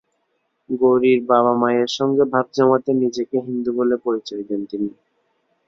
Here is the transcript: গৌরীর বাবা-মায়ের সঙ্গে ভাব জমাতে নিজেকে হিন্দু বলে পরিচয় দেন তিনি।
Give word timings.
গৌরীর 0.69 1.19
বাবা-মায়ের 1.25 1.89
সঙ্গে 1.97 2.23
ভাব 2.33 2.45
জমাতে 2.53 2.91
নিজেকে 3.01 3.37
হিন্দু 3.47 3.71
বলে 3.77 3.95
পরিচয় 4.05 4.43
দেন 4.49 4.61
তিনি। 4.65 4.89